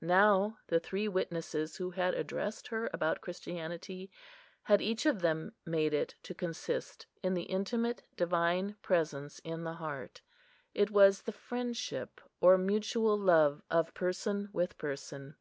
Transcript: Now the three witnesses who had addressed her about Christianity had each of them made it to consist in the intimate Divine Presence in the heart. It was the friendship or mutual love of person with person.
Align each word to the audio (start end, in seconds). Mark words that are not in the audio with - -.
Now 0.00 0.58
the 0.68 0.78
three 0.78 1.08
witnesses 1.08 1.74
who 1.78 1.90
had 1.90 2.14
addressed 2.14 2.68
her 2.68 2.88
about 2.92 3.20
Christianity 3.20 4.12
had 4.62 4.80
each 4.80 5.06
of 5.06 5.22
them 5.22 5.54
made 5.66 5.92
it 5.92 6.14
to 6.22 6.36
consist 6.36 7.08
in 7.20 7.34
the 7.34 7.42
intimate 7.42 8.04
Divine 8.16 8.76
Presence 8.82 9.40
in 9.40 9.64
the 9.64 9.72
heart. 9.74 10.20
It 10.72 10.92
was 10.92 11.22
the 11.22 11.32
friendship 11.32 12.20
or 12.40 12.56
mutual 12.56 13.18
love 13.18 13.60
of 13.72 13.92
person 13.92 14.50
with 14.52 14.78
person. 14.78 15.34